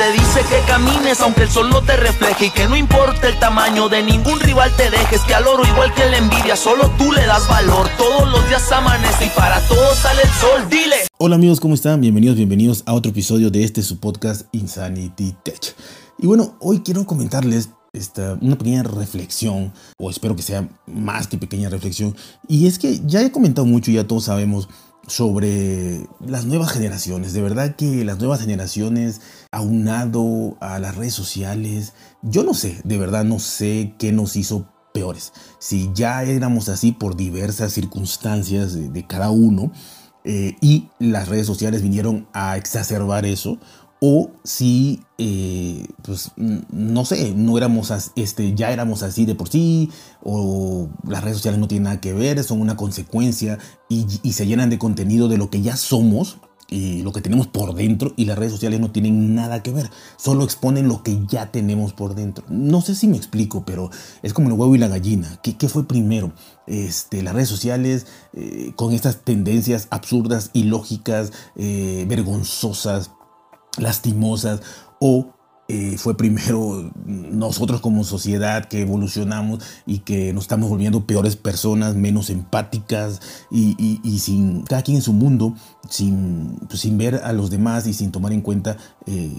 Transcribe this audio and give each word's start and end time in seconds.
te 0.00 0.12
dice 0.12 0.40
que 0.48 0.66
camines 0.66 1.20
aunque 1.20 1.42
el 1.42 1.50
sol 1.50 1.68
no 1.68 1.82
te 1.82 1.94
refleje 1.94 2.46
y 2.46 2.50
que 2.50 2.66
no 2.66 2.74
importa 2.74 3.28
el 3.28 3.38
tamaño 3.38 3.90
de 3.90 4.02
ningún 4.02 4.40
rival 4.40 4.74
te 4.74 4.88
dejes, 4.88 5.20
que 5.24 5.34
al 5.34 5.46
oro 5.46 5.62
igual 5.66 5.92
que 5.92 6.06
la 6.06 6.16
envidia, 6.16 6.56
solo 6.56 6.90
tú 6.96 7.12
le 7.12 7.26
das 7.26 7.46
valor. 7.46 7.86
Todos 7.98 8.26
los 8.30 8.48
días 8.48 8.72
amanece 8.72 9.26
y 9.26 9.28
para 9.38 9.60
todos 9.68 9.98
sale 9.98 10.22
el 10.22 10.30
sol, 10.30 10.70
dile. 10.70 10.96
Hola 11.18 11.34
amigos, 11.34 11.60
¿cómo 11.60 11.74
están? 11.74 12.00
Bienvenidos, 12.00 12.38
bienvenidos 12.38 12.82
a 12.86 12.94
otro 12.94 13.10
episodio 13.10 13.50
de 13.50 13.62
este 13.62 13.82
su 13.82 14.00
podcast 14.00 14.46
Insanity 14.52 15.36
Tech. 15.42 15.76
Y 16.18 16.26
bueno, 16.26 16.56
hoy 16.60 16.80
quiero 16.80 17.04
comentarles 17.04 17.68
esta, 17.92 18.38
una 18.40 18.56
pequeña 18.56 18.82
reflexión, 18.82 19.70
o 19.98 20.08
espero 20.08 20.34
que 20.34 20.42
sea 20.42 20.66
más 20.86 21.26
que 21.26 21.36
pequeña 21.36 21.68
reflexión, 21.68 22.16
y 22.48 22.68
es 22.68 22.78
que 22.78 23.02
ya 23.04 23.20
he 23.20 23.30
comentado 23.30 23.66
mucho, 23.66 23.90
ya 23.90 24.06
todos 24.06 24.24
sabemos 24.24 24.66
sobre 25.06 26.06
las 26.20 26.44
nuevas 26.44 26.72
generaciones. 26.72 27.32
De 27.32 27.42
verdad 27.42 27.76
que 27.76 28.04
las 28.04 28.18
nuevas 28.18 28.40
generaciones, 28.40 29.20
aunado 29.50 30.56
a 30.60 30.78
las 30.78 30.96
redes 30.96 31.14
sociales, 31.14 31.94
yo 32.22 32.44
no 32.44 32.54
sé, 32.54 32.80
de 32.84 32.98
verdad 32.98 33.24
no 33.24 33.38
sé 33.38 33.94
qué 33.98 34.12
nos 34.12 34.36
hizo 34.36 34.66
peores. 34.92 35.32
Si 35.58 35.90
ya 35.94 36.22
éramos 36.22 36.68
así 36.68 36.92
por 36.92 37.16
diversas 37.16 37.72
circunstancias 37.72 38.74
de, 38.92 39.06
cada 39.06 39.30
uno 39.30 39.72
eh, 40.24 40.56
y 40.60 40.88
las 40.98 41.28
redes 41.28 41.46
sociales 41.46 41.82
vinieron 41.82 42.28
a 42.32 42.56
exacerbar 42.56 43.24
eso, 43.24 43.58
o 44.00 44.30
si, 44.44 45.00
eh, 45.18 45.86
pues, 46.02 46.32
no 46.36 47.04
sé, 47.04 47.34
no 47.34 47.58
éramos, 47.58 47.92
este, 48.16 48.54
ya 48.54 48.72
éramos 48.72 49.02
así 49.02 49.26
de 49.26 49.34
por 49.34 49.50
sí, 49.50 49.90
o 50.22 50.88
las 51.06 51.22
redes 51.22 51.36
sociales 51.36 51.60
no 51.60 51.68
tienen 51.68 51.84
nada 51.84 52.00
que 52.00 52.14
ver, 52.14 52.42
son 52.42 52.62
una 52.62 52.76
consecuencia 52.76 53.58
y, 53.90 54.06
se 54.32 54.46
llenan 54.46 54.70
de 54.70 54.78
contenido 54.78 55.28
de 55.28 55.36
lo 55.36 55.50
que 55.50 55.60
ya 55.60 55.76
somos 55.76 56.38
y 56.70 57.02
lo 57.02 57.12
que 57.12 57.20
tenemos 57.20 57.48
por 57.48 57.74
dentro 57.74 58.14
y 58.16 58.24
las 58.24 58.38
redes 58.38 58.52
sociales 58.52 58.80
no 58.80 58.90
tienen 58.90 59.34
nada 59.34 59.62
que 59.62 59.72
ver, 59.72 59.90
solo 60.16 60.44
exponen 60.44 60.88
lo 60.88 61.02
que 61.02 61.20
ya 61.26 61.50
tenemos 61.50 61.92
por 61.92 62.14
dentro. 62.14 62.44
No 62.48 62.80
sé 62.80 62.94
si 62.94 63.06
me 63.06 63.18
explico, 63.18 63.64
pero 63.66 63.90
es 64.22 64.32
como 64.32 64.48
el 64.48 64.54
huevo 64.54 64.74
y 64.74 64.78
la 64.78 64.88
gallina. 64.88 65.40
¿Qué, 65.42 65.68
fue 65.68 65.86
primero? 65.86 66.32
Este, 66.66 67.22
las 67.22 67.34
redes 67.34 67.48
sociales 67.48 68.06
eh, 68.32 68.72
con 68.76 68.94
estas 68.94 69.24
tendencias 69.24 69.88
absurdas, 69.90 70.50
ilógicas, 70.54 71.32
eh, 71.56 72.06
vergonzosas, 72.08 73.10
lastimosas 73.78 74.62
o 74.98 75.34
eh, 75.72 75.98
fue 75.98 76.16
primero 76.16 76.90
nosotros 77.06 77.80
como 77.80 78.02
sociedad 78.02 78.64
que 78.64 78.80
evolucionamos 78.80 79.62
y 79.86 80.00
que 80.00 80.32
nos 80.32 80.42
estamos 80.44 80.68
volviendo 80.68 81.06
peores 81.06 81.36
personas, 81.36 81.94
menos 81.94 82.28
empáticas 82.28 83.20
y, 83.52 84.18
sin 84.18 84.62
cada 84.62 84.82
quien 84.82 84.96
en 84.96 85.02
su 85.02 85.12
mundo, 85.12 85.54
sin, 85.88 86.58
pues, 86.68 86.80
sin 86.80 86.98
ver 86.98 87.20
a 87.22 87.32
los 87.32 87.50
demás 87.50 87.86
y 87.86 87.94
sin 87.94 88.10
tomar 88.10 88.32
en 88.32 88.40
cuenta 88.40 88.78
eh, 89.06 89.30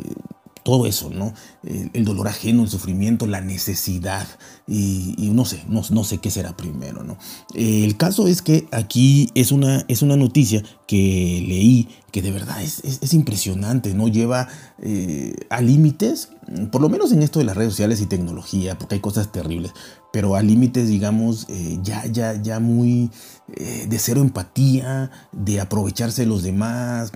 todo 0.63 0.85
eso, 0.85 1.09
¿no? 1.09 1.33
El, 1.63 2.05
dolor 2.05 2.27
ajeno, 2.27 2.63
el 2.63 2.69
sufrimiento, 2.69 3.27
la 3.27 3.41
necesidad 3.41 4.27
y, 4.67 5.31
no 5.33 5.45
sé, 5.45 5.63
no, 5.67 6.03
sé 6.03 6.17
qué 6.19 6.31
será 6.31 6.55
primero, 6.55 7.03
¿no? 7.03 7.17
el 7.53 7.97
caso 7.97 8.27
es 8.27 8.41
que 8.41 8.67
aquí 8.71 9.29
es 9.35 9.51
una, 9.51 9.83
es 9.87 10.01
una 10.01 10.15
noticia 10.15 10.63
que 10.87 11.43
leí 11.47 11.87
que 12.11 12.21
de 12.21 12.31
verdad 12.31 12.61
es, 12.61 12.83
es, 12.83 13.13
impresionante, 13.13 13.93
¿no? 13.93 14.07
Lleva 14.07 14.47
eh, 14.79 15.33
a 15.49 15.61
límites, 15.61 16.29
por 16.71 16.81
lo 16.81 16.89
menos 16.89 17.11
en 17.11 17.23
esto 17.23 17.39
de 17.39 17.45
las 17.45 17.55
redes 17.55 17.71
sociales 17.71 18.01
y 18.01 18.05
tecnología, 18.05 18.77
porque 18.77 18.95
hay 18.95 19.01
cosas 19.01 19.31
terribles, 19.31 19.71
pero 20.11 20.35
a 20.35 20.41
límites, 20.41 20.89
digamos, 20.89 21.45
eh, 21.49 21.79
ya, 21.81 22.05
ya, 22.07 22.33
ya 22.41 22.59
muy 22.59 23.09
eh, 23.55 23.87
de 23.89 23.99
cero 23.99 24.21
empatía, 24.21 25.09
de 25.31 25.61
aprovecharse 25.61 26.23
de 26.23 26.27
los 26.27 26.43
demás, 26.43 27.13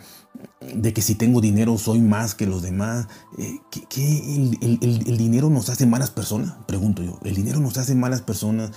de 0.74 0.94
que 0.94 1.02
si 1.02 1.16
tengo 1.16 1.42
dinero 1.42 1.78
soy 1.78 2.00
más 2.00 2.36
que 2.36 2.46
los 2.46 2.62
demás. 2.62 3.08
Eh, 3.38 3.60
¿Qué, 3.90 4.58
el, 4.62 5.18
dinero 5.18 5.50
nos 5.50 5.70
hace 5.70 5.86
malas 5.86 6.12
personas? 6.12 6.54
Pregunto 6.68 7.04
yo. 7.04 7.20
¿El 7.24 7.36
dinero 7.36 7.60
nos 7.60 7.78
hace 7.78 7.96
malas 7.96 8.22
personas? 8.22 8.72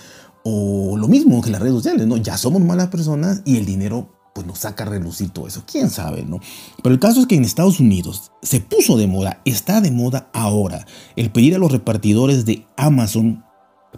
O 0.44 0.96
lo 0.96 1.08
mismo 1.08 1.42
que 1.42 1.50
las 1.50 1.60
redes 1.60 1.74
sociales, 1.74 2.06
¿no? 2.06 2.16
Ya 2.16 2.36
somos 2.36 2.62
malas 2.62 2.88
personas 2.88 3.42
y 3.44 3.56
el 3.56 3.66
dinero 3.66 4.14
pues 4.34 4.46
nos 4.46 4.60
saca 4.60 4.84
a 4.84 4.88
relucir 4.88 5.30
todo 5.30 5.48
eso. 5.48 5.64
¿Quién 5.66 5.90
sabe, 5.90 6.24
no? 6.24 6.38
Pero 6.82 6.94
el 6.94 7.00
caso 7.00 7.20
es 7.20 7.26
que 7.26 7.34
en 7.34 7.44
Estados 7.44 7.80
Unidos 7.80 8.30
se 8.42 8.60
puso 8.60 8.96
de 8.96 9.08
moda, 9.08 9.40
está 9.44 9.80
de 9.80 9.90
moda 9.90 10.30
ahora, 10.32 10.86
el 11.16 11.30
pedir 11.30 11.56
a 11.56 11.58
los 11.58 11.72
repartidores 11.72 12.44
de 12.44 12.64
Amazon 12.76 13.44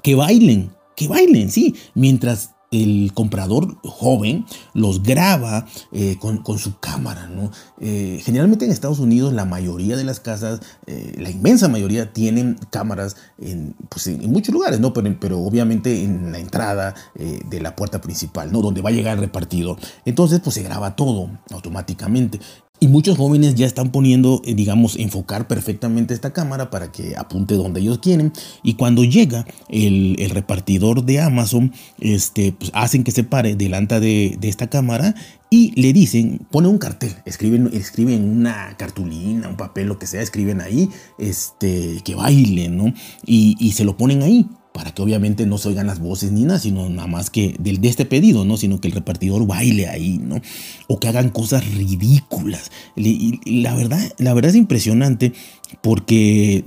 que 0.02 0.14
bailen, 0.14 0.70
que 0.96 1.08
bailen, 1.08 1.50
sí, 1.50 1.74
mientras 1.94 2.54
el 2.70 3.10
comprador 3.14 3.76
joven 3.82 4.46
los 4.74 5.02
graba 5.02 5.66
eh, 5.90 6.18
con, 6.20 6.58
su 6.58 6.78
cámara. 6.78 7.26
¿no? 7.26 7.50
Eh, 7.80 8.20
generalmente 8.22 8.64
en 8.64 8.70
Estados 8.70 9.00
Unidos 9.00 9.32
la 9.32 9.44
mayoría 9.44 9.96
de 9.96 10.04
las 10.04 10.20
casas, 10.20 10.60
eh, 10.86 11.14
la 11.18 11.30
inmensa 11.30 11.68
mayoría 11.68 12.12
tienen 12.12 12.58
cámaras 12.70 13.16
en, 13.38 13.74
pues 13.88 14.06
en, 14.06 14.30
muchos 14.30 14.54
lugares, 14.54 14.78
¿no? 14.78 14.92
pero, 14.92 15.14
pero, 15.18 15.40
obviamente 15.40 16.04
en 16.04 16.30
la 16.32 16.38
entrada 16.38 16.94
de 17.14 17.60
la 17.60 17.74
puerta 17.74 18.00
principal, 18.00 18.52
¿no? 18.52 18.60
donde 18.62 18.82
va 18.82 18.90
a 18.90 18.92
llegar 18.92 19.14
el 19.14 19.20
repartido. 19.20 19.76
Entonces 20.04 20.40
pues 20.40 20.54
se 20.54 20.62
graba 20.62 20.94
todo 20.94 21.30
automáticamente. 21.50 22.40
Y 22.82 22.88
muchos 22.88 23.18
jóvenes 23.18 23.56
ya 23.56 23.66
están 23.66 23.90
poniendo, 23.90 24.40
eh, 24.46 24.54
digamos, 24.54 24.96
enfocar 24.96 25.46
perfectamente 25.46 26.14
esta 26.14 26.32
cámara 26.32 26.70
para 26.70 26.90
que 26.90 27.14
apunte 27.14 27.54
donde 27.54 27.80
ellos 27.80 27.98
quieren. 27.98 28.32
Y 28.62 28.74
cuando 28.74 29.04
llega 29.04 29.44
el, 29.68 30.16
repartidor 30.30 31.04
de 31.04 31.20
Amazon, 31.20 31.72
este, 31.98 32.52
pues 32.52 32.70
hacen 32.72 33.04
que 33.04 33.10
se 33.10 33.22
pare 33.22 33.54
delante 33.54 34.00
de, 34.00 34.38
esta 34.42 34.68
cámara 34.68 35.14
y 35.50 35.78
le 35.80 35.92
dicen, 35.92 36.40
pone 36.50 36.68
un 36.68 36.78
cartel, 36.78 37.14
escriben, 37.26 37.68
escriben 37.74 38.24
una 38.24 38.74
cartulina, 38.78 39.48
un 39.48 39.56
papel, 39.56 39.86
lo 39.86 39.98
que 39.98 40.06
sea, 40.06 40.22
escriben 40.22 40.62
ahí, 40.62 40.88
este, 41.18 42.00
que 42.02 42.14
bailen, 42.14 42.78
¿no? 42.78 42.94
Y, 43.26 43.56
y 43.60 43.72
se 43.72 43.84
lo 43.84 43.98
ponen 43.98 44.22
ahí 44.22 44.46
para 44.80 44.92
que 44.92 45.02
obviamente 45.02 45.44
no 45.44 45.58
se 45.58 45.68
oigan 45.68 45.86
las 45.86 46.00
voces 46.00 46.32
ni 46.32 46.44
nada, 46.44 46.58
sino 46.58 46.88
nada 46.88 47.06
más 47.06 47.28
que 47.28 47.54
de, 47.58 47.78
este 47.86 48.06
pedido, 48.06 48.46
¿no? 48.46 48.56
Sino 48.56 48.80
que 48.80 48.88
el 48.88 48.94
repartidor 48.94 49.46
baile 49.46 49.88
ahí, 49.88 50.16
¿no? 50.16 50.40
O 50.88 50.98
que 50.98 51.06
hagan 51.06 51.28
cosas 51.28 51.70
ridículas. 51.74 52.72
La, 52.96 53.74
verdad, 53.74 54.00
la 54.16 54.32
verdad 54.32 54.48
es 54.48 54.56
impresionante 54.56 55.34
porque 55.82 56.64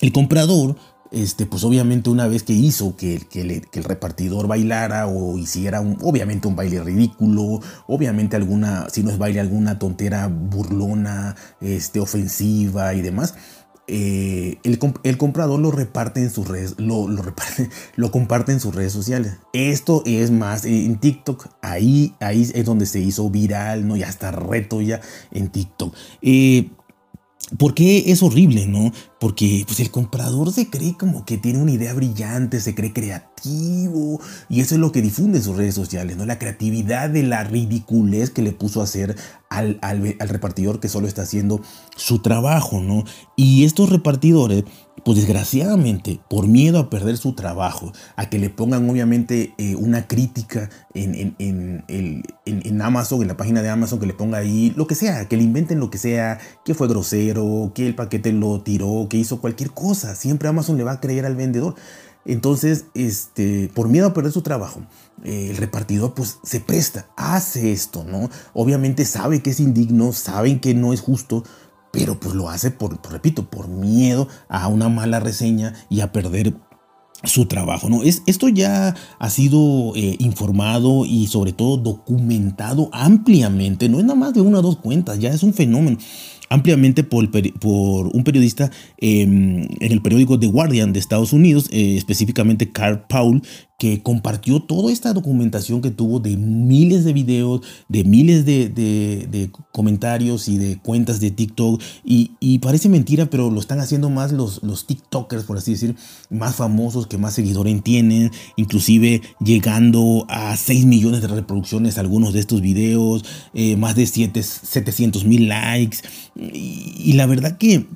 el 0.00 0.12
comprador, 0.12 0.76
este, 1.10 1.46
pues 1.46 1.64
obviamente 1.64 2.10
una 2.10 2.28
vez 2.28 2.44
que 2.44 2.52
hizo 2.52 2.94
que, 2.94 3.26
que, 3.28 3.40
el 3.40 3.84
repartidor 3.84 4.46
bailara 4.46 5.08
o 5.08 5.36
hiciera 5.36 5.80
un, 5.80 5.98
obviamente 6.00 6.46
un 6.46 6.54
baile 6.54 6.80
ridículo, 6.84 7.58
obviamente 7.88 8.36
alguna, 8.36 8.88
si 8.88 9.02
no 9.02 9.10
es 9.10 9.18
baile, 9.18 9.40
alguna 9.40 9.80
tontera 9.80 10.28
burlona, 10.28 11.34
este, 11.60 11.98
ofensiva 11.98 12.94
y 12.94 13.02
demás, 13.02 13.34
eh, 13.88 14.58
el, 14.64 14.78
comprador 15.18 15.58
lo 15.58 15.70
reparte 15.70 16.20
en 16.20 16.30
sus 16.30 16.46
redes, 16.46 16.74
lo, 16.76 17.06
reparte, 17.08 17.70
lo 17.96 18.10
comparte 18.10 18.52
en 18.52 18.60
sus 18.60 18.74
redes 18.74 18.92
sociales. 18.92 19.38
Esto 19.54 20.02
es 20.04 20.30
más 20.30 20.66
en 20.66 20.98
TikTok, 20.98 21.46
ahí, 21.62 22.14
ahí 22.20 22.42
es 22.42 22.64
donde 22.64 22.84
se 22.84 23.00
hizo 23.00 23.30
viral, 23.30 23.88
¿no? 23.88 23.96
Ya 23.96 24.08
está 24.08 24.30
reto 24.30 24.82
ya 24.82 25.00
en 25.32 25.48
TikTok. 25.48 25.94
Eh, 26.20 26.70
¿Por 27.56 27.74
qué 27.74 28.10
es 28.10 28.22
horrible, 28.22 28.66
no? 28.66 28.92
Porque 29.18 29.64
pues, 29.66 29.80
el 29.80 29.90
comprador 29.90 30.52
se 30.52 30.68
cree 30.68 30.96
como 30.98 31.24
que 31.24 31.38
tiene 31.38 31.60
una 31.60 31.72
idea 31.72 31.94
brillante, 31.94 32.60
se 32.60 32.74
cree 32.74 32.92
creativo, 32.92 34.20
y 34.48 34.60
eso 34.60 34.74
es 34.74 34.80
lo 34.80 34.92
que 34.92 35.00
difunde 35.00 35.38
en 35.38 35.44
sus 35.44 35.56
redes 35.56 35.74
sociales, 35.74 36.16
¿no? 36.16 36.26
La 36.26 36.38
creatividad 36.38 37.08
de 37.08 37.22
la 37.22 37.44
ridiculez 37.44 38.30
que 38.30 38.42
le 38.42 38.52
puso 38.52 38.80
a 38.80 38.84
hacer 38.84 39.16
al, 39.48 39.78
al, 39.80 40.16
al 40.18 40.28
repartidor 40.28 40.78
que 40.78 40.88
solo 40.88 41.08
está 41.08 41.22
haciendo 41.22 41.62
su 41.96 42.18
trabajo, 42.18 42.80
¿no? 42.80 43.04
Y 43.34 43.64
estos 43.64 43.88
repartidores 43.88 44.64
pues 45.08 45.16
desgraciadamente, 45.16 46.20
por 46.28 46.46
miedo 46.46 46.78
a 46.78 46.90
perder 46.90 47.16
su 47.16 47.32
trabajo, 47.32 47.94
a 48.16 48.28
que 48.28 48.38
le 48.38 48.50
pongan 48.50 48.90
obviamente 48.90 49.54
eh, 49.56 49.74
una 49.74 50.06
crítica 50.06 50.68
en, 50.92 51.34
en, 51.38 51.82
en, 52.44 52.82
Amazon, 52.82 53.22
en 53.22 53.28
la 53.28 53.38
página 53.38 53.62
de 53.62 53.70
Amazon, 53.70 54.00
que 54.00 54.04
le 54.04 54.12
ponga 54.12 54.36
ahí 54.36 54.74
lo 54.76 54.86
que 54.86 54.94
sea, 54.94 55.26
que 55.26 55.38
le 55.38 55.44
inventen 55.44 55.80
lo 55.80 55.90
que 55.90 55.96
sea, 55.96 56.38
que 56.62 56.74
fue 56.74 56.88
grosero, 56.88 57.72
que 57.74 57.86
el 57.86 57.94
paquete 57.94 58.34
lo 58.34 58.60
tiró, 58.60 59.06
que 59.08 59.16
hizo 59.16 59.40
cualquier 59.40 59.70
cosa. 59.70 60.14
Siempre 60.14 60.46
Amazon 60.46 60.76
le 60.76 60.84
va 60.84 60.92
a 60.92 61.00
creer 61.00 61.24
al 61.24 61.36
vendedor. 61.36 61.74
Entonces, 62.26 62.84
este, 62.92 63.70
por 63.72 63.88
miedo 63.88 64.08
a 64.08 64.12
perder 64.12 64.32
su 64.32 64.42
trabajo, 64.42 64.82
eh, 65.24 65.46
el 65.48 65.56
repartidor 65.56 66.12
pues 66.12 66.36
se 66.42 66.60
presta, 66.60 67.08
hace 67.16 67.72
esto, 67.72 68.04
¿no? 68.04 68.28
Obviamente 68.52 69.06
sabe 69.06 69.40
que 69.40 69.48
es 69.48 69.60
indigno, 69.60 70.12
saben 70.12 70.60
que 70.60 70.74
no 70.74 70.92
es 70.92 71.00
justo, 71.00 71.44
pero 71.92 72.18
pues 72.18 72.34
lo 72.34 72.48
hace 72.48 72.70
por, 72.70 72.98
repito, 73.10 73.50
por 73.50 73.68
miedo 73.68 74.28
a 74.48 74.68
una 74.68 74.88
mala 74.88 75.20
reseña 75.20 75.74
y 75.88 76.00
a 76.00 76.12
perder 76.12 76.54
su 77.24 77.46
trabajo, 77.46 77.88
¿no? 77.88 78.02
Es, 78.02 78.22
esto 78.26 78.48
ya 78.48 78.94
ha 79.18 79.30
sido 79.30 79.92
eh, 79.96 80.16
informado 80.20 81.04
y 81.04 81.26
sobre 81.26 81.52
todo 81.52 81.76
documentado 81.76 82.90
ampliamente, 82.92 83.88
no 83.88 83.98
es 83.98 84.04
nada 84.04 84.18
más 84.18 84.34
de 84.34 84.40
una 84.40 84.58
o 84.58 84.62
dos 84.62 84.76
cuentas, 84.76 85.18
ya 85.18 85.30
es 85.30 85.42
un 85.42 85.52
fenómeno. 85.52 85.98
ampliamente 86.48 87.04
por, 87.04 87.28
por 87.30 88.06
un 88.06 88.24
periodista 88.24 88.70
em, 88.98 89.62
en 89.80 89.92
el 89.92 90.00
periódico 90.00 90.38
The 90.38 90.46
Guardian 90.46 90.92
de 90.92 91.00
Estados 91.00 91.32
Unidos, 91.32 91.68
eh, 91.72 91.96
específicamente 91.96 92.70
Carl 92.70 93.04
Paul, 93.08 93.42
que 93.78 94.02
compartió 94.02 94.60
toda 94.60 94.92
esta 94.92 95.12
documentación 95.12 95.80
que 95.80 95.92
tuvo 95.92 96.18
de 96.18 96.36
miles 96.36 97.04
de 97.04 97.12
videos, 97.12 97.62
de 97.88 98.02
miles 98.02 98.44
de, 98.44 99.50
comentarios 99.70 100.48
y 100.48 100.58
de 100.58 100.78
cuentas 100.78 101.20
de 101.20 101.30
TikTok. 101.30 101.80
Y, 102.04 102.58
parece 102.58 102.88
mentira, 102.88 103.26
pero 103.26 103.50
lo 103.50 103.60
están 103.60 103.78
haciendo 103.78 104.10
más 104.10 104.32
los, 104.32 104.64
los 104.64 104.86
TikTokers, 104.86 105.44
por 105.44 105.58
así 105.58 105.72
decir, 105.72 105.94
más 106.28 106.56
famosos, 106.56 107.06
que 107.06 107.18
más 107.18 107.34
seguidores 107.34 107.82
tienen, 107.84 108.32
inclusive 108.56 109.22
llegando 109.38 110.26
a 110.28 110.56
6 110.56 110.84
millones 110.84 111.22
de 111.22 111.28
reproducciones 111.28 111.98
algunos 111.98 112.32
de 112.32 112.40
estos 112.40 112.60
videos, 112.60 113.24
eh, 113.54 113.76
más 113.76 113.94
de 113.94 114.06
700 114.06 115.24
mil 115.24 115.48
likes. 115.48 115.98
y 116.34 117.12
la 117.12 117.26
verdad 117.26 117.58
que 117.58 117.86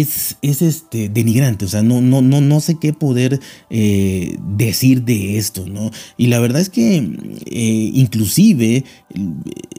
es, 0.00 0.36
es 0.42 0.62
este, 0.62 1.08
denigrante, 1.08 1.64
o 1.64 1.68
sea, 1.68 1.82
no, 1.82 2.00
no, 2.00 2.22
no, 2.22 2.40
no 2.40 2.60
sé 2.60 2.78
qué 2.78 2.92
poder 2.92 3.40
eh, 3.70 4.36
decir 4.56 5.02
de 5.02 5.38
esto, 5.38 5.66
¿no? 5.66 5.90
Y 6.16 6.26
la 6.26 6.40
verdad 6.40 6.60
es 6.60 6.70
que 6.70 6.96
eh, 6.96 7.90
inclusive 7.94 8.84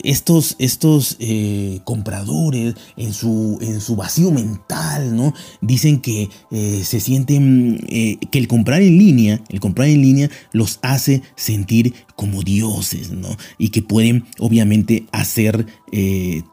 estos, 0.03 0.55
estos 0.59 1.17
eh, 1.19 1.79
compradores 1.83 2.75
en 2.95 3.13
su, 3.13 3.57
en 3.61 3.81
su 3.81 3.95
vacío 3.95 4.31
mental, 4.31 5.15
¿no? 5.15 5.33
Dicen 5.61 5.99
que 5.99 6.29
se 6.51 6.99
sienten, 6.99 7.77
que 7.87 8.39
el 8.39 8.47
comprar 8.47 8.81
en 8.81 8.97
línea, 8.97 9.41
el 9.49 9.59
comprar 9.59 9.89
en 9.89 10.01
línea 10.01 10.29
los 10.51 10.79
hace 10.81 11.21
sentir 11.35 11.93
como 12.15 12.41
dioses, 12.41 13.11
¿no? 13.11 13.35
Y 13.57 13.69
que 13.69 13.81
pueden 13.81 14.25
obviamente 14.39 15.05
hacer 15.11 15.65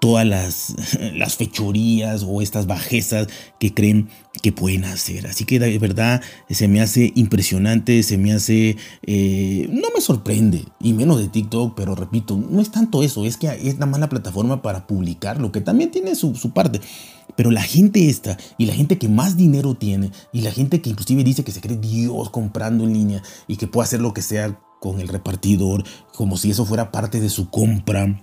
todas 0.01 0.27
las, 0.27 0.75
las 1.15 1.37
fechorías 1.37 2.25
o 2.27 2.43
estas 2.43 2.67
bajezas 2.67 3.29
que 3.59 3.73
creen 3.73 4.09
que 4.43 4.53
pueden 4.53 4.85
hacer. 4.85 5.27
Así 5.27 5.45
que 5.45 5.59
de 5.59 5.79
verdad 5.79 6.23
se 6.51 6.69
me 6.69 6.81
hace 6.81 7.13
impresionante, 7.15 8.03
se 8.03 8.19
me 8.19 8.33
hace... 8.33 8.77
Eh, 9.07 9.69
no 9.71 9.89
me 9.95 10.01
sorprende, 10.01 10.65
y 10.81 10.93
menos 10.93 11.19
de 11.19 11.29
TikTok, 11.29 11.75
pero 11.75 11.95
repito, 11.95 12.37
no 12.37 12.61
es 12.61 12.71
tanto 12.71 13.03
eso, 13.03 13.25
es 13.25 13.37
que 13.37 13.49
es 13.49 13.75
nada 13.75 13.87
más 13.87 14.01
la 14.01 14.09
plataforma 14.09 14.61
para 14.61 14.87
publicarlo, 14.87 15.53
que 15.53 15.61
también 15.61 15.91
tiene 15.91 16.15
su, 16.15 16.35
su 16.35 16.53
parte. 16.53 16.81
Pero 17.37 17.51
la 17.51 17.63
gente 17.63 18.09
esta 18.09 18.37
y 18.59 18.67
la 18.67 18.75
gente 18.75 18.99
que 18.99 19.09
más 19.09 19.37
dinero 19.37 19.75
tiene 19.75 20.11
y 20.33 20.43
la 20.43 20.53
gente 20.53 20.81
que 20.81 20.91
inclusive 20.91 21.25
dice 21.25 21.43
que 21.43 21.53
se 21.53 21.61
cree 21.61 21.79
Dios 21.79 22.31
comprando 22.31 22.85
en 22.85 22.93
línea 22.93 23.23
y 23.49 23.57
que 23.57 23.67
puede 23.67 23.85
hacer 23.85 24.01
lo 24.01 24.13
que 24.13 24.23
sea 24.23 24.59
con 24.81 25.01
el 25.01 25.09
repartidor, 25.09 25.83
como 26.15 26.37
si 26.37 26.51
eso 26.51 26.67
fuera 26.67 26.93
parte 26.93 27.19
de 27.19 27.31
su 27.31 27.49
compra 27.49 28.21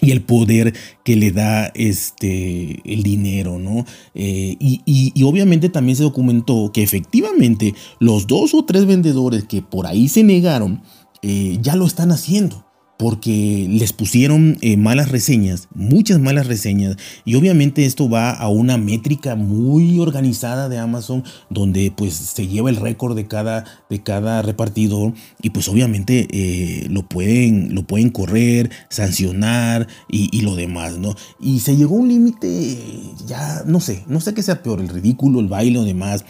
y 0.00 0.10
el 0.10 0.22
poder 0.22 0.74
que 1.04 1.16
le 1.16 1.32
da 1.32 1.66
este, 1.74 2.80
el 2.84 3.02
dinero, 3.02 3.58
¿no? 3.58 3.84
Eh, 4.14 4.56
y, 4.58 5.22
obviamente 5.22 5.68
también 5.68 5.96
se 5.96 6.02
documentó 6.02 6.70
que 6.72 6.82
efectivamente 6.82 7.74
los 7.98 8.26
dos 8.26 8.54
o 8.54 8.64
tres 8.64 8.86
vendedores 8.86 9.44
que 9.44 9.62
por 9.62 9.86
ahí 9.86 10.08
se 10.08 10.24
negaron 10.24 10.82
eh, 11.22 11.58
ya 11.60 11.76
lo 11.76 11.86
están 11.86 12.10
haciendo 12.10 12.64
porque 13.00 13.66
les 13.70 13.94
pusieron 13.94 14.58
eh, 14.60 14.76
malas 14.76 15.08
reseñas, 15.08 15.68
muchas 15.74 16.20
malas 16.20 16.46
reseñas, 16.46 16.98
y 17.24 17.34
obviamente 17.34 17.86
esto 17.86 18.10
va 18.10 18.30
a 18.30 18.48
una 18.48 18.76
métrica 18.76 19.36
muy 19.36 19.98
organizada 19.98 20.68
de 20.68 20.76
Amazon, 20.76 21.24
donde 21.48 21.90
pues 21.96 22.12
se 22.12 22.46
lleva 22.46 22.68
el 22.68 22.76
récord 22.76 23.16
de 23.16 23.26
cada, 23.26 23.64
de 23.88 24.02
cada 24.02 24.42
repartidor, 24.42 25.14
y 25.40 25.48
pues 25.48 25.66
obviamente 25.68 26.28
eh, 26.30 26.88
lo, 26.90 27.08
pueden, 27.08 27.74
lo 27.74 27.84
pueden 27.84 28.10
correr, 28.10 28.68
sancionar 28.90 29.88
y, 30.06 30.42
lo 30.42 30.54
demás, 30.54 30.98
¿no? 30.98 31.14
Y 31.40 31.60
se 31.60 31.76
llegó 31.76 31.96
a 31.96 32.00
un 32.00 32.08
límite, 32.08 32.76
ya 33.26 33.62
no 33.64 33.80
sé, 33.80 34.04
no 34.08 34.20
sé 34.20 34.34
qué 34.34 34.42
sea 34.42 34.62
peor, 34.62 34.78
el 34.78 34.90
ridículo, 34.90 35.40
el 35.40 35.48
baile 35.48 35.78
o 35.78 35.84
demás. 35.84 36.26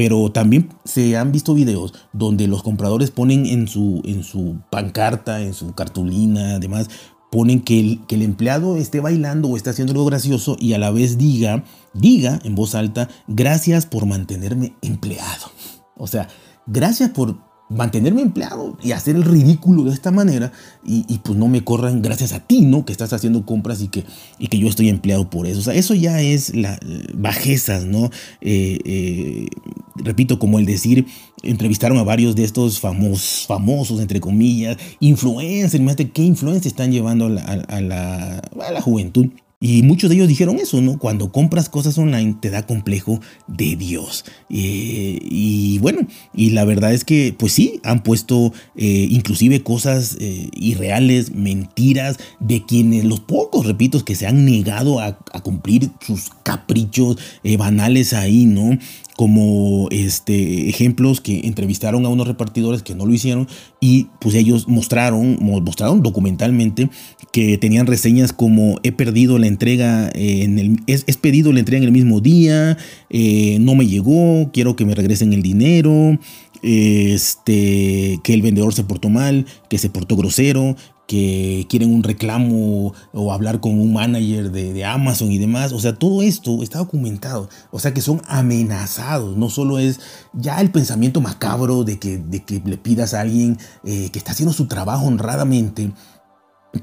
Pero 0.00 0.32
también 0.32 0.70
se 0.86 1.18
han 1.18 1.30
visto 1.30 1.52
videos 1.52 1.92
donde 2.14 2.46
los 2.46 2.62
compradores 2.62 3.10
ponen 3.10 3.44
en 3.44 3.68
su, 3.68 4.00
en 4.06 4.24
su 4.24 4.56
pancarta, 4.70 5.42
en 5.42 5.52
su 5.52 5.74
cartulina, 5.74 6.54
además, 6.54 6.88
ponen 7.30 7.60
que 7.60 7.78
el, 7.78 8.06
que 8.06 8.14
el 8.14 8.22
empleado 8.22 8.78
esté 8.78 9.00
bailando 9.00 9.48
o 9.48 9.58
esté 9.58 9.68
haciendo 9.68 9.92
algo 9.92 10.06
gracioso 10.06 10.56
y 10.58 10.72
a 10.72 10.78
la 10.78 10.90
vez 10.90 11.18
diga, 11.18 11.64
diga 11.92 12.38
en 12.44 12.54
voz 12.54 12.74
alta, 12.74 13.10
gracias 13.28 13.84
por 13.84 14.06
mantenerme 14.06 14.74
empleado. 14.80 15.50
O 15.98 16.06
sea, 16.06 16.28
gracias 16.66 17.10
por 17.10 17.49
mantenerme 17.70 18.20
empleado 18.20 18.76
y 18.82 18.92
hacer 18.92 19.16
el 19.16 19.24
ridículo 19.24 19.84
de 19.84 19.92
esta 19.92 20.10
manera 20.10 20.52
y, 20.84 21.18
pues 21.18 21.38
no 21.38 21.46
me 21.46 21.62
corran 21.62 22.02
gracias 22.02 22.32
a 22.32 22.40
ti, 22.40 22.62
¿no? 22.62 22.84
Que 22.84 22.92
estás 22.92 23.12
haciendo 23.12 23.46
compras 23.46 23.80
y 23.80 23.88
que, 23.88 24.04
y 24.38 24.48
que 24.48 24.58
yo 24.58 24.68
estoy 24.68 24.88
empleado 24.88 25.30
por 25.30 25.46
eso. 25.46 25.60
O 25.60 25.62
sea, 25.62 25.74
eso 25.74 25.94
ya 25.94 26.20
es 26.20 26.54
la 26.54 26.78
bajezas, 27.14 27.84
¿no? 27.84 28.10
Eh, 28.40 28.78
eh, 28.84 29.48
repito, 29.94 30.38
como 30.38 30.58
el 30.58 30.66
decir, 30.66 31.06
entrevistaron 31.42 31.98
a 31.98 32.02
varios 32.02 32.34
de 32.34 32.44
estos 32.44 32.80
famosos, 32.80 33.46
famosos 33.46 34.00
entre 34.00 34.20
comillas, 34.20 34.76
influencers, 34.98 35.74
imagínate 35.74 36.10
qué 36.10 36.22
influencia 36.22 36.68
están 36.68 36.90
llevando 36.90 37.26
a 37.26 37.28
la, 37.30 37.42
a 37.68 38.70
la 38.72 38.80
juventud 38.80 39.28
y 39.62 39.82
muchos 39.82 40.08
de 40.08 40.16
ellos 40.16 40.28
dijeron 40.28 40.58
eso, 40.58 40.80
¿no? 40.80 40.98
Cuando 40.98 41.30
compras 41.32 41.68
cosas 41.68 41.98
online 41.98 42.34
te 42.40 42.48
da 42.48 42.64
complejo 42.64 43.20
de 43.46 43.76
Dios. 43.76 44.24
Eh, 44.48 45.18
y 45.22 45.78
bueno, 45.80 46.06
y 46.32 46.50
la 46.50 46.64
verdad 46.64 46.94
es 46.94 47.04
que, 47.04 47.34
pues 47.38 47.52
sí, 47.52 47.78
han 47.84 48.02
puesto 48.02 48.54
eh, 48.74 49.06
inclusive 49.10 49.62
cosas 49.62 50.16
eh, 50.18 50.48
irreales, 50.54 51.34
mentiras 51.34 52.16
de 52.38 52.64
quienes, 52.64 53.04
los 53.04 53.20
pocos, 53.20 53.66
repito, 53.66 54.02
que 54.02 54.14
se 54.14 54.26
han 54.26 54.46
negado 54.46 54.98
a, 54.98 55.18
a 55.34 55.40
cumplir 55.42 55.90
sus 56.00 56.30
caprichos 56.42 57.18
banales 57.58 58.14
ahí, 58.14 58.46
¿no? 58.46 58.78
Como 59.20 59.88
este, 59.90 60.70
ejemplos 60.70 61.20
que 61.20 61.40
entrevistaron 61.40 62.06
a 62.06 62.08
unos 62.08 62.26
repartidores 62.26 62.82
que 62.82 62.94
no 62.94 63.04
lo 63.04 63.12
hicieron 63.12 63.48
y 63.78 64.06
pues 64.18 64.34
ellos 64.34 64.66
mostraron, 64.66 65.36
mostraron 65.42 66.02
documentalmente 66.02 66.88
que 67.30 67.58
tenían 67.58 67.86
reseñas 67.86 68.32
como 68.32 68.80
he 68.82 68.92
perdido 68.92 69.36
la 69.36 69.46
entrega, 69.46 70.10
en 70.14 70.58
el, 70.58 70.80
es, 70.86 71.04
pedido 71.18 71.52
la 71.52 71.58
entrega 71.58 71.82
en 71.82 71.84
el 71.84 71.92
mismo 71.92 72.22
día, 72.22 72.78
eh, 73.10 73.58
no 73.60 73.74
me 73.74 73.86
llegó, 73.86 74.48
quiero 74.54 74.74
que 74.74 74.86
me 74.86 74.94
regresen 74.94 75.34
el 75.34 75.42
dinero, 75.42 76.18
este, 76.62 78.20
que 78.24 78.32
el 78.32 78.40
vendedor 78.40 78.72
se 78.72 78.84
portó 78.84 79.10
mal, 79.10 79.44
que 79.68 79.76
se 79.76 79.90
portó 79.90 80.16
grosero, 80.16 80.76
que 81.10 81.66
quieren 81.68 81.92
un 81.92 82.04
reclamo 82.04 82.94
o 83.12 83.32
hablar 83.32 83.58
con 83.58 83.80
un 83.80 83.92
manager 83.92 84.52
de, 84.52 84.84
Amazon 84.84 85.32
y 85.32 85.38
demás. 85.38 85.72
O 85.72 85.80
sea, 85.80 85.92
todo 85.92 86.22
esto 86.22 86.62
está 86.62 86.78
documentado. 86.78 87.48
O 87.72 87.80
sea, 87.80 87.92
que 87.92 88.00
son 88.00 88.22
amenazados. 88.28 89.36
No 89.36 89.50
solo 89.50 89.80
es 89.80 89.98
ya 90.32 90.60
el 90.60 90.70
pensamiento 90.70 91.20
macabro 91.20 91.82
de 91.82 91.98
que, 91.98 92.18
de 92.18 92.44
que 92.44 92.62
le 92.64 92.78
pidas 92.78 93.12
a 93.12 93.22
alguien 93.22 93.58
eh, 93.82 94.10
que 94.12 94.20
está 94.20 94.30
haciendo 94.30 94.52
su 94.52 94.66
trabajo 94.68 95.04
honradamente. 95.04 95.90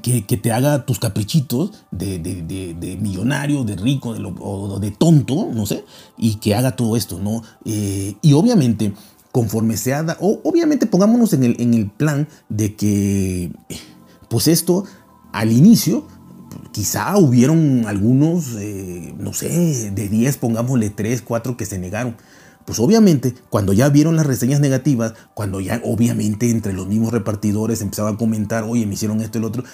Que, 0.02 0.20
te 0.20 0.52
haga 0.52 0.84
tus 0.84 0.98
caprichitos 0.98 1.86
de, 1.90 2.18
de, 2.18 2.98
millonario, 3.00 3.64
de 3.64 3.76
rico 3.76 4.12
de 4.12 4.34
o 4.40 4.78
de 4.78 4.90
tonto, 4.90 5.48
no 5.54 5.64
sé, 5.64 5.86
y 6.18 6.34
que 6.34 6.54
haga 6.54 6.76
todo 6.76 6.94
esto, 6.98 7.18
¿no? 7.18 7.42
Eh, 7.64 8.14
y 8.20 8.34
obviamente, 8.34 8.92
conforme 9.32 9.78
se 9.78 9.94
haga, 9.94 10.18
o 10.20 10.42
obviamente 10.44 10.84
pongámonos 10.84 11.32
en 11.32 11.44
el, 11.44 11.56
en 11.58 11.72
el 11.72 11.88
plan 11.88 12.28
de 12.50 12.76
que 12.76 13.50
pues 14.28 14.48
esto, 14.48 14.84
al 15.32 15.52
inicio, 15.52 16.06
quizá 16.72 17.16
hubieron 17.16 17.84
algunos, 17.86 18.54
eh, 18.58 19.14
no 19.18 19.32
sé, 19.32 19.90
de 19.90 20.08
10, 20.08 20.36
pongámosle 20.38 20.90
3, 20.90 21.22
4 21.22 21.56
que 21.56 21.66
se 21.66 21.78
negaron. 21.78 22.16
Pues 22.64 22.78
obviamente, 22.80 23.34
cuando 23.48 23.72
ya 23.72 23.88
vieron 23.88 24.16
las 24.16 24.26
reseñas 24.26 24.60
negativas, 24.60 25.14
cuando 25.34 25.60
ya 25.60 25.80
obviamente 25.84 26.50
entre 26.50 26.74
los 26.74 26.86
mismos 26.86 27.12
repartidores 27.12 27.80
empezaban 27.80 28.14
a 28.14 28.18
comentar, 28.18 28.64
oye, 28.64 28.86
me 28.86 28.94
hicieron 28.94 29.22
esto 29.22 29.38
y 29.38 29.40
lo 29.40 29.48
otro, 29.48 29.64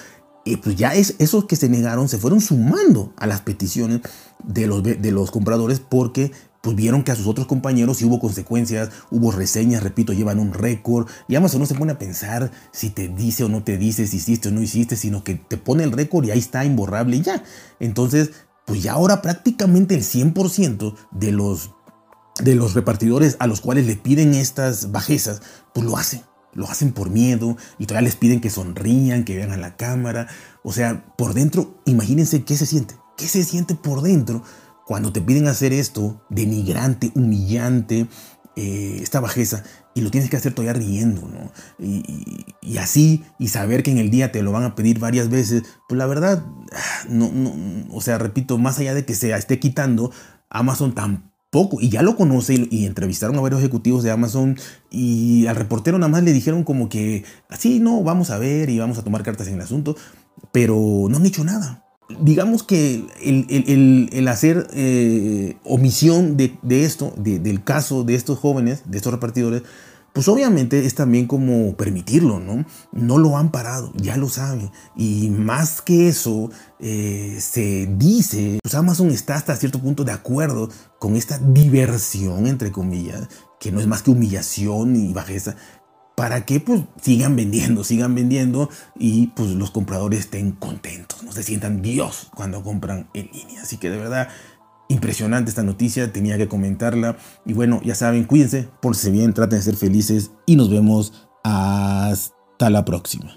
y 0.45 0.57
pues 0.57 0.75
ya 0.75 0.93
es, 0.93 1.15
esos 1.17 1.45
que 1.45 1.55
se 1.55 1.67
negaron 1.67 2.07
se 2.07 2.19
fueron 2.19 2.39
sumando 2.39 3.11
a 3.17 3.27
las 3.27 3.41
peticiones 3.41 4.01
de 4.43 5.11
los 5.11 5.31
compradores 5.31 5.79
porque 5.79 6.31
pues 6.65 6.75
vieron 6.75 7.03
que 7.03 7.11
a 7.11 7.15
sus 7.15 7.27
otros 7.27 7.45
compañeros 7.45 7.97
sí 7.97 8.05
hubo 8.05 8.19
consecuencias, 8.19 8.89
hubo 9.11 9.31
reseñas, 9.31 9.83
repito, 9.83 10.13
llevan 10.13 10.39
un 10.39 10.51
récord. 10.51 11.07
Y 11.27 11.35
Amazon 11.35 11.59
no 11.59 11.67
se 11.67 11.75
pone 11.75 11.91
a 11.91 11.99
pensar 11.99 12.49
si 12.71 12.89
te 12.89 13.07
dice 13.07 13.43
o 13.43 13.49
no 13.49 13.61
te 13.61 13.77
dice, 13.77 14.07
si 14.07 14.17
hiciste 14.17 14.49
o 14.49 14.51
no 14.51 14.63
hiciste, 14.63 14.95
sino 14.95 15.23
que 15.23 15.35
te 15.35 15.57
pone 15.57 15.83
el 15.83 15.91
récord 15.91 16.25
y 16.25 16.31
ahí 16.31 16.39
está 16.39 16.65
imborrable 16.65 17.17
y 17.17 17.21
ya. 17.21 17.43
Entonces, 17.79 18.31
pues 18.65 18.81
ya 18.81 18.93
ahora 18.93 19.21
prácticamente 19.21 19.93
el 19.93 20.01
100% 20.01 20.95
de 21.11 21.31
los, 21.31 21.69
de 22.43 22.55
los 22.55 22.73
repartidores 22.73 23.35
a 23.37 23.45
los 23.45 23.61
cuales 23.61 23.85
le 23.85 23.95
piden 23.95 24.33
estas 24.33 24.91
bajezas, 24.91 25.43
pues 25.71 25.85
lo 25.85 25.97
hacen. 25.97 26.23
Lo 26.53 26.67
hacen 26.67 26.93
por 26.93 27.11
miedo 27.11 27.57
y 27.77 27.85
todavía 27.85 28.07
les 28.07 28.15
piden 28.15 28.41
que 28.41 28.49
sonrían, 28.49 29.23
que 29.23 29.35
vean 29.35 29.51
a 29.51 29.57
la 29.57 29.75
cámara. 29.75 30.29
O 30.63 30.73
sea, 30.73 31.05
por 31.15 31.35
dentro, 31.35 31.75
imagínense 31.85 32.43
qué 32.43 32.57
se 32.57 32.65
siente. 32.65 32.95
¿Qué 33.17 33.27
se 33.27 33.43
siente 33.43 33.75
por 33.75 34.01
dentro 34.01 34.41
cuando 34.85 35.11
te 35.11 35.21
piden 35.21 35.47
hacer 35.47 35.73
esto, 35.73 36.21
denigrante, 36.29 37.11
humillante, 37.15 38.07
eh, 38.55 38.99
esta 39.01 39.19
bajeza 39.19 39.63
y 39.95 40.01
lo 40.01 40.11
tienes 40.11 40.29
que 40.29 40.37
hacer 40.37 40.53
todavía 40.53 40.73
riendo, 40.73 41.27
¿no? 41.27 41.51
Y, 41.79 42.77
así, 42.77 43.23
y 43.39 43.47
saber 43.47 43.83
que 43.83 43.91
en 43.91 43.97
el 43.97 44.09
día 44.09 44.31
te 44.31 44.43
lo 44.43 44.51
van 44.51 44.63
a 44.63 44.75
pedir 44.75 44.99
varias 44.99 45.29
veces, 45.29 45.63
pues 45.89 45.97
la 45.97 46.05
verdad, 46.05 46.45
no, 47.09 47.31
no, 47.31 47.53
o 47.91 48.01
sea, 48.01 48.17
repito, 48.17 48.57
más 48.57 48.77
allá 48.79 48.93
de 48.93 49.05
que 49.05 49.15
se 49.15 49.31
esté 49.31 49.59
quitando, 49.59 50.11
Amazon 50.49 50.93
tampoco, 50.93 51.81
y 51.81 51.89
ya 51.89 52.01
lo 52.01 52.15
conoce 52.15 52.67
y, 52.69 52.85
entrevistaron 52.85 53.37
a 53.37 53.41
varios 53.41 53.61
ejecutivos 53.61 54.03
de 54.03 54.11
Amazon 54.11 54.57
y 54.91 55.47
al 55.47 55.55
reportero 55.55 55.97
nada 55.97 56.11
más 56.11 56.23
le 56.23 56.33
dijeron 56.33 56.63
como 56.63 56.89
que, 56.89 57.23
así, 57.49 57.79
no, 57.79 58.03
vamos 58.03 58.29
a 58.29 58.37
ver 58.37 58.69
y 58.69 58.79
vamos 58.79 58.97
a 58.97 59.03
tomar 59.03 59.23
cartas 59.23 59.47
en 59.47 59.55
el 59.55 59.61
asunto, 59.61 59.95
pero 60.51 60.75
no 61.09 61.17
han 61.17 61.23
dicho 61.23 61.43
nada 61.43 61.84
digamos 62.19 62.63
que 62.63 63.05
el, 63.21 64.27
hacer 64.27 64.67
eh, 64.73 65.57
omisión 65.63 66.37
de, 66.37 66.57
esto, 66.83 67.13
del 67.17 67.63
caso 67.63 68.03
de 68.03 68.15
estos 68.15 68.39
jóvenes, 68.39 68.83
de 68.85 68.97
estos 68.97 69.13
repartidores, 69.13 69.63
pues 70.15 70.29
obviamente 70.29 70.85
es 70.85 70.95
también 70.95 71.27
como 71.27 71.75
permitirlo, 71.75 72.39
¿no? 72.39 72.65
No 72.93 73.17
lo 73.17 73.35
han 73.35 73.51
parado, 73.51 73.91
ya 73.97 74.15
lo 74.15 74.29
saben. 74.29 74.71
Y 74.95 75.29
más 75.29 75.81
que 75.81 76.07
eso, 76.07 76.49
eh, 76.79 77.37
se 77.41 77.89
dice, 77.97 78.59
pues 78.63 78.75
Amazon 78.75 79.09
está 79.09 79.35
hasta 79.35 79.57
cierto 79.57 79.81
punto 79.81 80.05
de 80.05 80.13
acuerdo 80.13 80.69
con 80.99 81.17
esta 81.17 81.37
diversión, 81.37 82.47
entre 82.47 82.71
comillas, 82.71 83.27
que 83.59 83.73
no 83.73 83.81
es 83.81 83.87
más 83.87 84.03
que 84.03 84.11
humillación 84.11 84.95
y 84.95 85.11
bajeza, 85.11 85.57
para 86.15 86.45
que 86.45 86.59
pues 86.59 86.83
sigan 87.01 87.35
vendiendo, 87.35 87.83
sigan 87.83 88.15
vendiendo 88.15 88.69
y 88.97 89.27
pues 89.27 89.51
los 89.51 89.71
compradores 89.71 90.21
estén 90.21 90.51
contentos, 90.53 91.23
no 91.23 91.31
se 91.31 91.43
sientan 91.43 91.81
Dios 91.81 92.29
cuando 92.33 92.63
compran 92.63 93.09
en 93.13 93.29
línea. 93.33 93.61
Así 93.61 93.77
que 93.77 93.89
de 93.89 93.97
verdad, 93.97 94.29
impresionante 94.87 95.49
esta 95.49 95.63
noticia, 95.63 96.11
tenía 96.13 96.37
que 96.37 96.47
comentarla. 96.47 97.17
Y 97.45 97.53
bueno, 97.53 97.81
ya 97.83 97.95
saben, 97.95 98.23
cuídense, 98.23 98.69
pórtense 98.81 99.11
bien, 99.11 99.33
traten 99.33 99.59
de 99.59 99.63
ser 99.63 99.75
felices 99.75 100.31
y 100.45 100.55
nos 100.55 100.69
vemos 100.69 101.27
hasta 101.43 102.69
la 102.69 102.85
próxima. 102.85 103.33